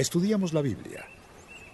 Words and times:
Estudiamos 0.00 0.54
la 0.54 0.62
Biblia. 0.62 1.04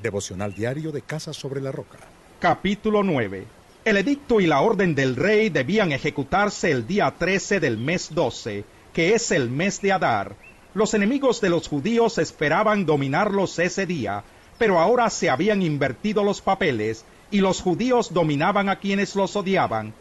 Devocional 0.00 0.52
diario 0.52 0.90
de 0.90 1.00
Casa 1.00 1.32
sobre 1.32 1.60
la 1.60 1.70
Roca. 1.70 1.98
Capítulo 2.40 3.04
9. 3.04 3.46
El 3.84 3.96
edicto 3.98 4.40
y 4.40 4.48
la 4.48 4.62
orden 4.62 4.96
del 4.96 5.14
rey 5.14 5.48
debían 5.48 5.92
ejecutarse 5.92 6.72
el 6.72 6.88
día 6.88 7.14
13 7.16 7.60
del 7.60 7.78
mes 7.78 8.12
12, 8.12 8.64
que 8.92 9.14
es 9.14 9.30
el 9.30 9.48
mes 9.48 9.80
de 9.80 9.92
Adar. 9.92 10.34
Los 10.74 10.92
enemigos 10.94 11.40
de 11.40 11.50
los 11.50 11.68
judíos 11.68 12.18
esperaban 12.18 12.84
dominarlos 12.84 13.60
ese 13.60 13.86
día, 13.86 14.24
pero 14.58 14.80
ahora 14.80 15.08
se 15.08 15.30
habían 15.30 15.62
invertido 15.62 16.24
los 16.24 16.40
papeles 16.40 17.04
y 17.30 17.38
los 17.38 17.62
judíos 17.62 18.12
dominaban 18.12 18.68
a 18.68 18.80
quienes 18.80 19.14
los 19.14 19.36
odiaban. 19.36 19.94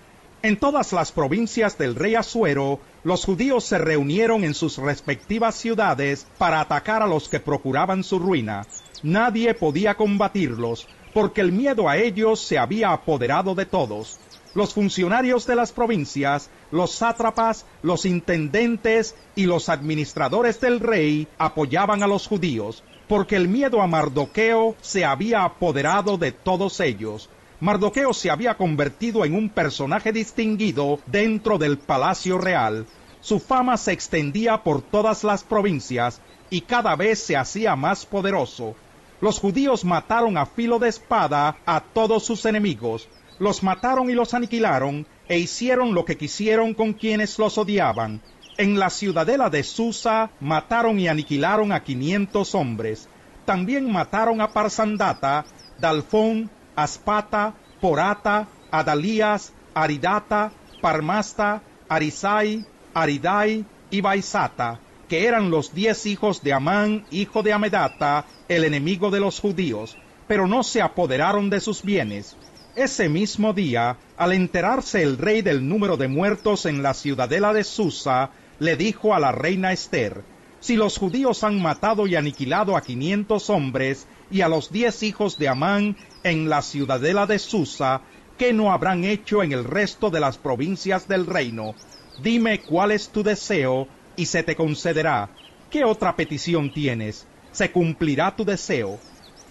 En 0.46 0.58
todas 0.58 0.94
las 0.94 1.12
provincias 1.12 1.76
del 1.80 1.96
rey 1.96 2.14
Asuero, 2.14 2.80
los 3.04 3.26
judíos 3.26 3.64
se 3.64 3.80
reunieron 3.80 4.44
en 4.44 4.54
sus 4.54 4.78
respectivas 4.78 5.56
ciudades 5.56 6.28
para 6.38 6.62
atacar 6.62 7.02
a 7.02 7.08
los 7.08 7.30
que 7.30 7.40
procuraban 7.40 8.04
su 8.04 8.20
ruina. 8.20 8.68
Nadie 9.02 9.56
podía 9.56 9.96
combatirlos, 9.96 10.88
porque 11.16 11.42
el 11.42 11.52
miedo 11.52 11.90
a 11.90 11.98
ellos 11.98 12.42
se 12.42 12.60
había 12.60 12.92
apoderado 12.92 13.56
de 13.56 13.66
todos. 13.66 14.20
Los 14.54 14.76
funcionarios 14.76 15.48
de 15.48 15.56
las 15.56 15.72
provincias, 15.72 16.52
los 16.70 16.92
sátrapas, 16.92 17.66
los 17.82 18.06
intendentes 18.06 19.16
y 19.36 19.48
los 19.48 19.68
administradores 19.68 20.62
del 20.62 20.80
rey 20.80 21.28
apoyaban 21.40 22.04
a 22.04 22.08
los 22.08 22.28
judíos, 22.28 22.84
porque 23.08 23.36
el 23.36 23.48
miedo 23.48 23.82
a 23.82 23.88
Mardoqueo 23.88 24.76
se 24.80 25.06
había 25.06 25.44
apoderado 25.44 26.20
de 26.20 26.32
todos 26.32 26.80
ellos. 26.82 27.32
Mardoqueo 27.60 28.14
se 28.14 28.30
había 28.30 28.56
convertido 28.56 29.26
en 29.26 29.36
un 29.36 29.50
personaje 29.50 30.12
distinguido 30.12 31.00
dentro 31.06 31.58
del 31.58 31.78
palacio 31.78 32.38
real. 32.38 32.86
Su 33.22 33.40
fama 33.40 33.78
se 33.78 33.92
extendía 33.92 34.64
por 34.64 34.82
todas 34.82 35.24
las 35.24 35.44
provincias 35.44 36.22
y 36.50 36.62
cada 36.62 36.96
vez 36.96 37.20
se 37.20 37.36
hacía 37.38 37.76
más 37.76 38.06
poderoso 38.06 38.76
los 39.22 39.40
judíos 39.40 39.86
mataron 39.86 40.38
a 40.38 40.46
filo 40.46 40.78
de 40.78 40.90
espada 40.90 41.58
a 41.66 41.80
todos 41.80 42.26
sus 42.26 42.46
enemigos, 42.46 43.08
los 43.40 43.64
mataron 43.64 44.10
y 44.10 44.14
los 44.14 44.34
aniquilaron, 44.34 45.08
e 45.28 45.40
hicieron 45.40 45.94
lo 45.94 46.06
que 46.06 46.18
quisieron 46.18 46.74
con 46.74 46.94
quienes 46.94 47.40
los 47.40 47.58
odiaban. 47.58 48.22
En 48.58 48.78
la 48.78 48.90
ciudadela 48.90 49.50
de 49.50 49.64
Susa 49.64 50.30
mataron 50.40 51.00
y 51.00 51.08
aniquilaron 51.08 51.72
a 51.72 51.84
quinientos 51.84 52.54
hombres. 52.56 53.10
También 53.46 53.92
mataron 53.92 54.42
a 54.42 54.50
Parsandata, 54.50 55.46
Dalfón, 55.80 56.50
Aspata, 56.76 57.54
Porata, 57.82 58.48
Adalías, 58.72 59.54
Aridata, 59.74 60.52
Parmasta, 60.82 61.62
Arisai, 61.90 62.66
Aridai 62.94 63.66
y 63.90 64.02
Baisata 64.02 64.80
que 65.08 65.28
eran 65.28 65.52
los 65.52 65.74
diez 65.74 66.06
hijos 66.06 66.42
de 66.42 66.54
Amán, 66.54 67.06
hijo 67.12 67.44
de 67.44 67.54
Amedata, 67.54 68.26
el 68.48 68.64
enemigo 68.64 69.12
de 69.12 69.20
los 69.20 69.40
judíos, 69.40 69.98
pero 70.28 70.48
no 70.48 70.64
se 70.64 70.82
apoderaron 70.82 71.50
de 71.50 71.60
sus 71.60 71.84
bienes. 71.84 72.36
Ese 72.76 73.08
mismo 73.08 73.54
día, 73.54 73.98
al 74.18 74.34
enterarse 74.34 75.04
el 75.04 75.18
rey 75.18 75.42
del 75.42 75.68
número 75.68 75.96
de 75.98 76.08
muertos 76.08 76.66
en 76.66 76.84
la 76.84 76.94
ciudadela 76.94 77.54
de 77.54 77.64
Susa, 77.64 78.32
le 78.60 78.76
dijo 78.76 79.14
a 79.14 79.20
la 79.20 79.32
reina 79.32 79.72
Esther, 79.72 80.24
Si 80.60 80.76
los 80.76 80.98
judíos 80.98 81.44
han 81.44 81.62
matado 81.62 82.08
y 82.08 82.16
aniquilado 82.16 82.76
a 82.76 82.82
quinientos 82.82 83.50
hombres 83.50 84.08
y 84.30 84.42
a 84.42 84.48
los 84.48 84.72
diez 84.72 85.04
hijos 85.04 85.38
de 85.38 85.48
Amán 85.48 85.96
en 86.24 86.50
la 86.50 86.62
ciudadela 86.62 87.26
de 87.26 87.40
Susa, 87.40 88.02
¿qué 88.38 88.54
no 88.54 88.72
habrán 88.72 89.04
hecho 89.04 89.44
en 89.44 89.52
el 89.52 89.64
resto 89.64 90.10
de 90.10 90.20
las 90.20 90.38
provincias 90.38 91.08
del 91.08 91.26
reino? 91.26 91.76
Dime 92.22 92.62
cuál 92.62 92.92
es 92.92 93.10
tu 93.10 93.24
deseo 93.24 93.88
y 94.16 94.26
se 94.26 94.44
te 94.44 94.56
concederá. 94.56 95.30
¿Qué 95.70 95.84
otra 95.84 96.16
petición 96.16 96.72
tienes? 96.72 97.28
Se 97.52 97.72
cumplirá 97.72 98.36
tu 98.36 98.46
deseo. 98.46 99.00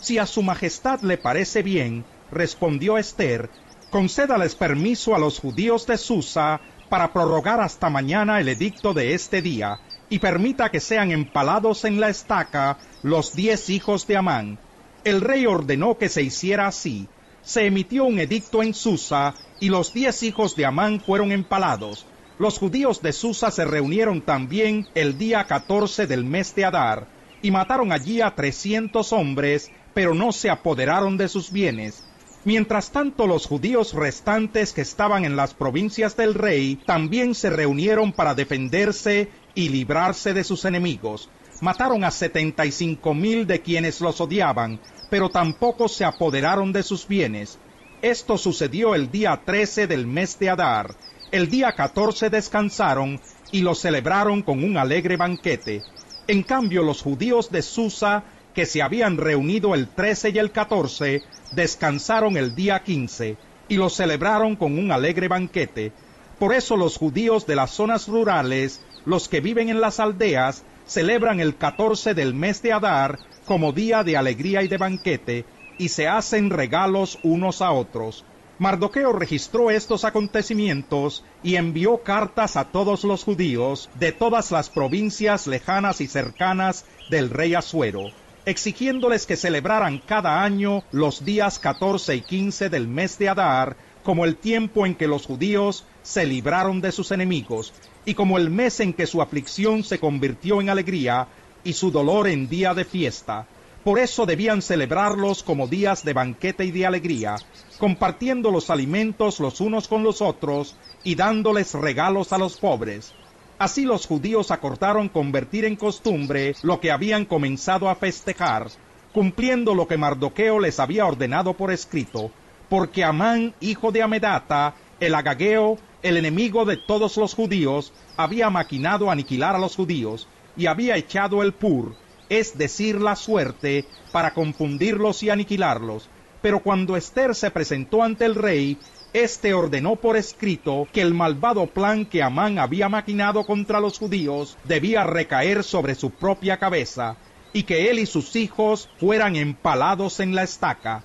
Si 0.00 0.19
a 0.19 0.27
su 0.27 0.42
majestad 0.42 1.00
le 1.00 1.19
parece 1.19 1.62
bien, 1.62 2.05
respondió 2.30 2.98
Esther, 2.98 3.50
concédales 3.91 4.55
permiso 4.55 5.14
a 5.14 5.19
los 5.19 5.39
judíos 5.39 5.86
de 5.86 5.97
Susa 5.97 6.61
para 6.89 7.13
prorrogar 7.13 7.61
hasta 7.61 7.90
mañana 7.90 8.40
el 8.40 8.48
edicto 8.48 8.92
de 8.92 9.14
este 9.14 9.40
día, 9.40 9.79
y 10.08 10.18
permita 10.18 10.70
que 10.70 10.80
sean 10.80 11.11
empalados 11.11 11.84
en 11.84 12.01
la 12.01 12.08
estaca 12.08 12.79
los 13.02 13.34
diez 13.34 13.70
hijos 13.70 14.07
de 14.07 14.17
Amán. 14.17 14.58
El 15.05 15.20
rey 15.20 15.47
ordenó 15.47 15.98
que 15.98 16.09
se 16.09 16.23
hiciera 16.23 16.67
así. 16.67 17.09
Se 17.42 17.67
emitió 17.67 18.05
un 18.05 18.19
edicto 18.19 18.63
en 18.63 18.75
Susa, 18.75 19.35
y 19.61 19.69
los 19.69 19.92
diez 19.92 20.23
hijos 20.23 20.57
de 20.57 20.67
Amán 20.67 21.01
fueron 21.01 21.31
empalados, 21.31 22.07
los 22.37 22.59
judíos 22.59 23.01
de 23.01 23.13
Susa 23.13 23.53
se 23.53 23.64
reunieron 23.64 24.20
también 24.20 24.89
el 24.97 25.19
día 25.19 25.45
14 25.45 26.09
del 26.09 26.25
mes 26.25 26.53
de 26.57 26.64
Adar 26.64 27.07
y 27.43 27.53
mataron 27.53 27.93
allí 27.93 28.20
a 28.20 28.35
trescientos 28.35 29.13
hombres, 29.13 29.70
pero 29.93 30.14
no 30.14 30.33
se 30.33 30.51
apoderaron 30.51 31.17
de 31.17 31.29
sus 31.29 31.53
bienes. 31.53 32.03
Mientras 32.45 32.91
tanto, 32.91 33.29
los 33.29 33.47
judíos 33.47 33.93
restantes 33.95 34.73
que 34.73 34.81
estaban 34.81 35.25
en 35.25 35.37
las 35.37 35.55
provincias 35.55 36.17
del 36.17 36.35
rey 36.35 36.77
también 36.85 37.37
se 37.37 37.51
reunieron 37.51 38.13
para 38.13 38.35
defenderse 38.35 39.29
y 39.55 39.69
librarse 39.69 40.35
de 40.35 40.43
sus 40.43 40.64
enemigos. 40.64 41.31
Mataron 41.61 42.05
a 42.05 42.11
setenta 42.11 42.67
y 42.67 42.73
cinco 42.73 43.15
mil 43.15 43.47
de 43.47 43.61
quienes 43.61 44.01
los 44.01 44.20
odiaban, 44.20 44.81
pero 45.11 45.31
tampoco 45.31 45.89
se 45.89 46.05
apoderaron 46.05 46.73
de 46.73 46.83
sus 46.83 47.07
bienes. 47.07 47.59
Esto 48.03 48.37
sucedió 48.37 48.95
el 48.95 49.11
día 49.11 49.41
13 49.45 49.87
del 49.87 50.07
mes 50.07 50.39
de 50.39 50.51
Adar, 50.51 50.95
el 51.35 51.51
día 51.51 51.73
14 51.73 52.31
descansaron 52.31 53.20
y 53.51 53.63
lo 53.63 53.75
celebraron 53.75 54.43
con 54.43 54.63
un 54.63 54.77
alegre 54.77 55.17
banquete. 55.17 55.83
En 56.29 56.45
cambio, 56.45 56.85
los 56.85 57.03
judíos 57.03 57.51
de 57.51 57.61
Susa, 57.61 58.23
que 58.55 58.67
se 58.67 58.83
habían 58.83 59.17
reunido 59.17 59.75
el 59.75 59.89
13 59.89 60.31
y 60.31 60.39
el 60.39 60.53
14, 60.53 61.23
descansaron 61.51 62.37
el 62.37 62.55
día 62.55 62.85
15 62.85 63.37
y 63.69 63.77
lo 63.77 63.91
celebraron 63.91 64.55
con 64.55 64.79
un 64.79 64.93
alegre 64.93 65.27
banquete. 65.27 65.91
Por 66.39 66.55
eso 66.55 66.77
los 66.77 66.98
judíos 66.98 67.47
de 67.48 67.57
las 67.57 67.73
zonas 67.73 68.07
rurales, 68.07 68.81
los 69.05 69.29
que 69.29 69.41
viven 69.41 69.70
en 69.70 69.81
las 69.81 69.98
aldeas, 69.98 70.63
celebran 70.86 71.40
el 71.40 71.56
14 71.56 72.14
del 72.14 72.34
mes 72.34 72.62
de 72.62 72.72
Adar 72.72 73.18
como 73.46 73.72
día 73.72 74.05
de 74.05 74.17
alegría 74.17 74.62
y 74.62 74.68
de 74.68 74.78
banquete, 74.78 75.45
y 75.78 75.89
se 75.89 76.08
hacen 76.08 76.50
regalos 76.50 77.18
unos 77.22 77.61
a 77.61 77.72
otros. 77.72 78.24
Mardoqueo 78.58 79.12
registró 79.12 79.70
estos 79.70 80.05
acontecimientos 80.05 81.24
y 81.42 81.56
envió 81.56 81.98
cartas 82.02 82.56
a 82.56 82.67
todos 82.67 83.02
los 83.02 83.24
judíos 83.24 83.90
de 83.95 84.12
todas 84.12 84.52
las 84.52 84.70
provincias 84.70 85.48
lejanas 85.48 86.00
y 86.00 86.06
cercanas 86.06 86.84
del 87.11 87.30
rey 87.30 87.55
Asuero, 87.55 88.12
exigiéndoles 88.46 89.27
que 89.27 89.36
celebraran 89.36 89.98
cada 89.98 90.45
año 90.45 90.84
los 90.92 91.24
días 91.24 91.58
14 91.58 92.14
y 92.14 92.20
15 92.20 92.68
del 92.68 92.86
mes 92.86 93.18
de 93.18 93.28
Adar 93.28 93.77
como 94.05 94.25
el 94.25 94.37
tiempo 94.37 94.87
en 94.87 94.95
que 94.95 95.09
los 95.09 95.27
judíos 95.27 95.85
se 96.03 96.27
libraron 96.27 96.81
de 96.81 96.92
sus 96.92 97.11
enemigos 97.11 97.73
y 98.05 98.15
como 98.15 98.39
el 98.39 98.51
mes 98.51 98.79
en 98.81 98.92
que 98.92 99.07
su 99.07 99.23
aflicción 99.23 99.83
se 99.83 99.98
convirtió 99.98 100.61
en 100.61 100.69
alegría 100.69 101.27
y 101.65 101.73
su 101.73 101.91
dolor 101.91 102.29
en 102.29 102.48
día 102.48 102.75
de 102.75 102.85
fiesta. 102.85 103.47
Por 103.83 103.98
eso 103.98 104.27
debían 104.27 104.63
celebrarlos 104.63 105.43
como 105.43 105.67
días 105.67 106.05
de 106.05 106.13
banquete 106.13 106.64
y 106.64 106.70
de 106.70 106.87
alegría, 106.87 107.37
compartiendo 107.79 108.51
los 108.51 108.70
alimentos 108.70 109.41
los 109.41 109.61
unos 109.61 109.89
con 109.89 110.03
los 110.03 110.23
otros 110.23 110.77
y 111.03 111.14
dándoles 111.14 111.75
regalos 111.75 112.33
a 112.33 112.39
los 112.39 112.59
pobres. 112.59 113.13
Así 113.59 113.85
los 113.85 114.07
judíos 114.07 114.51
acordaron 114.51 115.09
convertir 115.09 115.64
en 115.64 115.77
costumbre 115.77 116.55
lo 116.63 116.81
que 116.81 116.91
habían 116.91 117.25
comenzado 117.25 117.89
a 117.89 117.95
festejar, 117.95 118.69
cumpliendo 119.13 119.75
lo 119.75 119.87
que 119.87 119.97
Mardoqueo 119.97 120.61
les 120.61 120.81
había 120.81 121.07
ordenado 121.07 121.55
por 121.55 121.70
escrito, 121.70 122.31
porque 122.69 123.05
Amán, 123.05 123.55
hijo 123.61 123.92
de 123.92 124.02
Amedata, 124.02 124.75
el 125.01 125.14
agageo, 125.14 125.79
el 126.02 126.17
enemigo 126.17 126.64
de 126.64 126.77
todos 126.77 127.17
los 127.17 127.35
judíos, 127.35 127.92
había 128.17 128.50
maquinado 128.50 129.11
aniquilar 129.11 129.56
a 129.56 129.58
los 129.58 129.76
judíos, 129.76 130.29
y 130.56 130.67
había 130.67 130.97
echado 130.97 131.43
el 131.43 131.52
pur, 131.52 131.94
es 132.29 132.56
decir, 132.56 133.00
la 133.00 133.17
suerte, 133.17 133.85
para 134.12 134.35
confundirlos 134.35 135.22
y 135.22 135.31
aniquilarlos, 135.31 136.08
pero 136.43 136.61
cuando 136.61 136.96
Esther 136.96 137.34
se 137.34 137.50
presentó 137.50 138.02
ante 138.02 138.25
el 138.26 138.34
rey, 138.34 138.78
éste 139.14 139.55
ordenó 139.55 139.96
por 139.96 140.16
escrito 140.16 140.87
que 140.93 141.00
el 141.00 141.14
malvado 141.14 141.66
plan 141.66 142.05
que 142.05 142.22
Amán 142.22 142.58
había 142.58 142.88
maquinado 142.88 143.46
contra 143.46 143.81
los 143.81 143.99
judíos 143.99 144.58
debía 144.64 145.05
recaer 145.05 145.64
sobre 145.64 145.94
su 145.94 146.11
propia 146.11 146.58
cabeza, 146.58 147.16
y 147.55 147.62
que 147.62 147.88
él 147.90 147.99
y 147.99 148.06
sus 148.06 148.37
hijos 148.37 148.90
fueran 148.99 149.37
empalados 149.37 150.20
en 150.20 150.34
la 150.34 150.43
estaca. 150.43 151.02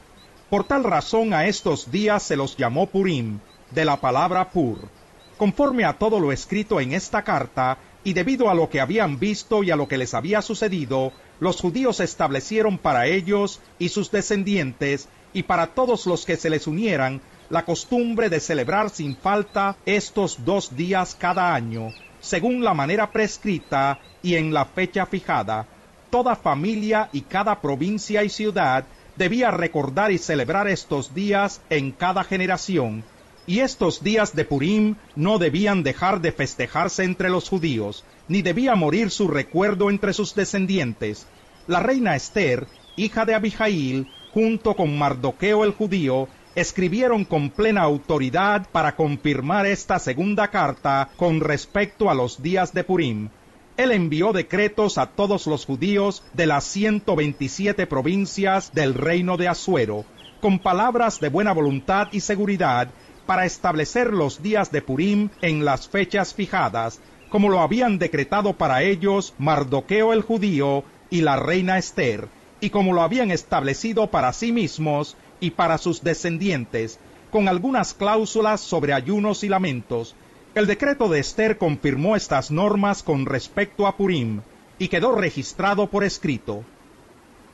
Por 0.50 0.64
tal 0.64 0.84
razón 0.84 1.34
a 1.36 1.46
estos 1.46 1.92
días 1.92 2.24
se 2.24 2.36
los 2.36 2.58
llamó 2.58 2.88
Purim, 2.88 3.40
de 3.70 3.86
la 3.86 3.98
palabra 3.98 4.50
Pur. 4.50 4.90
Conforme 5.38 5.86
a 5.86 5.94
todo 5.94 6.20
lo 6.20 6.32
escrito 6.32 6.80
en 6.82 6.94
esta 6.94 7.22
carta, 7.22 7.78
y 8.04 8.14
debido 8.14 8.50
a 8.50 8.56
lo 8.56 8.68
que 8.68 8.82
habían 8.82 9.20
visto 9.20 9.62
y 9.62 9.70
a 9.70 9.76
lo 9.76 9.88
que 9.88 10.00
les 10.00 10.16
había 10.16 10.42
sucedido, 10.42 11.12
los 11.40 11.62
judíos 11.62 12.00
establecieron 12.00 12.80
para 12.80 13.06
ellos 13.06 13.62
y 13.78 13.90
sus 13.90 14.10
descendientes 14.10 15.08
y 15.34 15.44
para 15.44 15.68
todos 15.68 16.08
los 16.08 16.26
que 16.26 16.36
se 16.36 16.50
les 16.50 16.66
unieran 16.66 17.22
la 17.52 17.64
costumbre 17.64 18.30
de 18.30 18.40
celebrar 18.40 18.90
sin 18.90 19.16
falta 19.16 19.76
estos 19.86 20.46
dos 20.46 20.76
días 20.76 21.16
cada 21.20 21.54
año, 21.54 21.90
según 22.22 22.64
la 22.64 22.74
manera 22.74 23.12
prescrita 23.12 24.00
y 24.24 24.34
en 24.34 24.52
la 24.52 24.66
fecha 24.66 25.06
fijada. 25.06 25.68
toda 26.10 26.36
familia 26.36 27.08
y 27.14 27.22
cada 27.22 27.62
provincia 27.62 28.24
y 28.24 28.30
ciudad 28.30 28.84
debía 29.20 29.52
recordar 29.52 30.12
y 30.12 30.18
celebrar 30.18 30.68
estos 30.68 31.14
días 31.14 31.62
en 31.70 31.92
cada 31.92 32.24
generación, 32.24 33.04
y 33.46 33.60
estos 33.60 34.02
días 34.02 34.34
de 34.34 34.46
Purim 34.46 34.96
no 35.16 35.38
debían 35.40 35.84
dejar 35.84 36.22
de 36.22 36.32
festejarse 36.32 37.04
entre 37.04 37.30
los 37.30 37.50
judíos, 37.50 38.06
ni 38.30 38.42
debía 38.42 38.76
morir 38.76 39.12
su 39.12 39.28
recuerdo 39.28 39.90
entre 39.90 40.14
sus 40.14 40.36
descendientes. 40.36 41.28
La 41.68 41.82
reina 41.82 42.16
Esther, 42.16 42.66
hija 42.96 43.26
de 43.26 43.36
Abijail, 43.36 44.08
junto 44.34 44.74
con 44.76 44.98
Mardoqueo 44.98 45.66
el 45.66 45.74
judío, 45.74 46.30
escribieron 46.56 47.26
con 47.26 47.50
plena 47.50 47.82
autoridad 47.82 48.68
para 48.72 48.96
confirmar 48.96 49.66
esta 49.66 50.00
segunda 50.00 50.48
carta 50.48 51.10
con 51.18 51.42
respecto 51.42 52.10
a 52.10 52.14
los 52.14 52.42
días 52.42 52.74
de 52.74 52.86
Purim. 52.86 53.30
Él 53.80 53.94
envió 53.94 54.34
decretos 54.34 54.98
a 54.98 55.06
todos 55.06 55.48
los 55.48 55.66
judíos 55.66 56.22
de 56.34 56.46
las 56.46 56.66
127 56.66 57.88
provincias 57.88 58.74
del 58.74 58.94
reino 58.94 59.38
de 59.38 59.48
Asuero, 59.48 60.04
con 60.42 60.60
palabras 60.60 61.22
de 61.22 61.30
buena 61.30 61.54
voluntad 61.54 62.10
y 62.12 62.20
seguridad 62.20 62.90
para 63.26 63.46
establecer 63.46 64.12
los 64.12 64.44
días 64.44 64.74
de 64.74 64.82
Purim 64.82 65.30
en 65.42 65.64
las 65.64 65.88
fechas 65.88 66.34
fijadas, 66.34 67.00
como 67.30 67.48
lo 67.48 67.62
habían 67.62 68.00
decretado 68.00 68.52
para 68.52 68.84
ellos 68.84 69.34
Mardoqueo 69.38 70.12
el 70.12 70.24
judío 70.24 70.84
y 71.10 71.22
la 71.22 71.38
reina 71.38 71.78
Esther, 71.78 72.28
y 72.60 72.72
como 72.72 72.92
lo 72.92 73.02
habían 73.02 73.32
establecido 73.32 74.08
para 74.08 74.34
sí 74.34 74.52
mismos 74.52 75.16
y 75.40 75.52
para 75.52 75.78
sus 75.78 76.04
descendientes, 76.04 77.00
con 77.32 77.48
algunas 77.48 77.94
cláusulas 77.94 78.60
sobre 78.60 78.92
ayunos 78.92 79.46
y 79.46 79.48
lamentos. 79.48 80.18
El 80.56 80.66
decreto 80.66 81.10
de 81.10 81.20
Esther 81.20 81.60
confirmó 81.60 82.16
estas 82.16 82.50
normas 82.50 83.04
con 83.04 83.28
respecto 83.28 83.86
a 83.86 83.96
Purim, 83.96 84.42
y 84.80 84.88
quedó 84.88 85.14
registrado 85.14 85.88
por 85.88 86.04
escrito. 86.04 86.64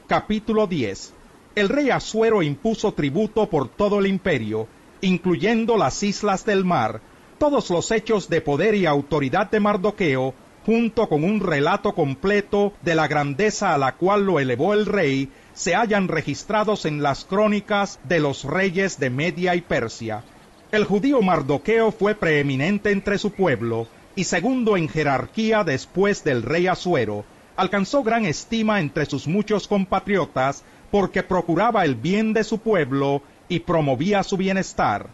Capítulo 0.08 0.66
10 0.66 1.14
El 1.56 1.68
rey 1.68 1.90
Asuero 1.90 2.42
impuso 2.42 2.94
tributo 2.94 3.50
por 3.50 3.68
todo 3.68 4.00
el 4.00 4.08
imperio, 4.08 4.68
incluyendo 5.02 5.76
las 5.76 6.04
islas 6.04 6.46
del 6.46 6.64
mar, 6.64 7.02
todos 7.38 7.70
los 7.70 7.92
hechos 7.92 8.30
de 8.30 8.40
poder 8.40 8.76
y 8.76 8.86
autoridad 8.86 9.52
de 9.52 9.60
Mardoqueo, 9.60 10.34
junto 10.66 11.10
con 11.10 11.26
un 11.26 11.42
relato 11.42 11.94
completo 11.94 12.72
de 12.82 12.96
la 12.96 13.10
grandeza 13.10 13.74
a 13.74 13.78
la 13.78 13.96
cual 13.96 14.26
lo 14.26 14.40
elevó 14.40 14.74
el 14.74 14.86
rey, 14.86 15.30
se 15.54 15.76
hallan 15.76 16.08
registrados 16.08 16.86
en 16.86 17.04
las 17.04 17.26
crónicas 17.26 18.00
de 18.06 18.22
los 18.22 18.46
reyes 18.46 19.00
de 19.00 19.10
Media 19.10 19.54
y 19.54 19.62
Persia. 19.62 20.24
El 20.72 20.84
judío 20.84 21.22
Mardoqueo 21.22 21.92
fue 21.92 22.16
preeminente 22.16 22.92
entre 22.92 23.20
su 23.20 23.32
pueblo 23.32 23.88
y 24.16 24.24
segundo 24.24 24.78
en 24.78 24.90
jerarquía 24.90 25.64
después 25.64 26.24
del 26.24 26.42
rey 26.42 26.68
Asuero. 26.68 27.24
Alcanzó 27.56 28.04
gran 28.04 28.26
estima 28.26 28.80
entre 28.80 29.06
sus 29.06 29.28
muchos 29.28 29.68
compatriotas 29.68 30.64
porque 30.90 31.22
procuraba 31.22 31.86
el 31.86 31.96
bien 31.96 32.34
de 32.34 32.44
su 32.44 32.58
pueblo 32.58 33.22
y 33.48 33.60
promovía 33.60 34.24
su 34.24 34.38
bienestar. 34.38 35.10